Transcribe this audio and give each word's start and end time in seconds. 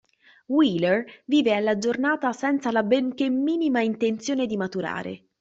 Wheeler 0.47 1.05
vive 1.27 1.53
alla 1.53 1.77
giornata 1.77 2.31
senza 2.33 2.71
la 2.71 2.81
ben 2.81 3.13
che 3.13 3.29
minima 3.29 3.81
intenzione 3.83 4.47
di 4.47 4.57
maturare. 4.57 5.25